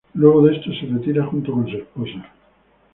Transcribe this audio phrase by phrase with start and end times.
[0.15, 2.27] Luego de esto se retira junto con su esposa.